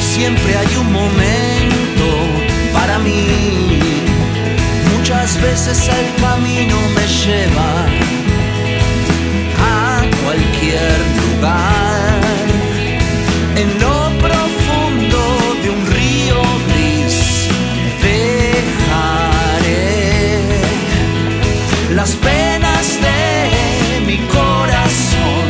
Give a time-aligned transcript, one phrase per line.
[0.00, 2.06] siempre hay un momento
[2.72, 3.80] para mí.
[4.96, 7.86] Muchas veces el camino me lleva
[9.58, 12.20] a cualquier lugar.
[13.56, 15.20] En lo profundo
[15.62, 16.38] de un río
[16.70, 17.16] gris
[18.02, 19.06] dejaré
[21.94, 25.46] las penas de mi corazón.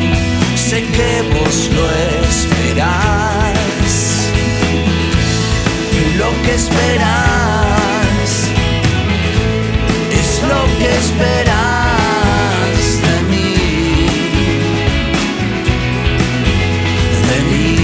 [0.54, 1.84] Sé que vos lo
[2.28, 2.55] esperás.
[6.26, 8.30] Lo que esperás
[10.20, 13.52] es lo que esperás de mí.
[17.28, 17.76] De mí.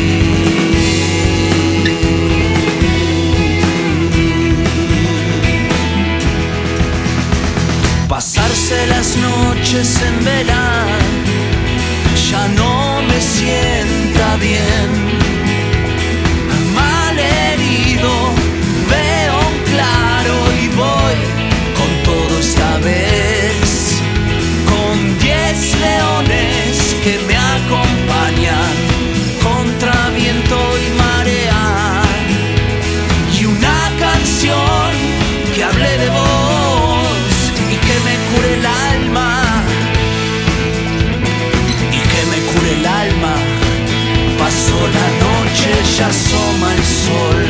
[8.09, 11.13] Pasarse las noches en verano
[12.31, 15.12] ya no me sienta bien.
[45.99, 47.45] Ya asoma el sol.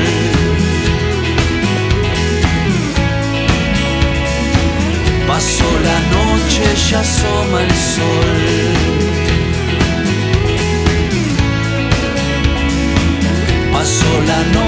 [5.27, 8.41] Pasó la noche, ya asoma el sol.
[13.73, 14.62] Pasó la noche,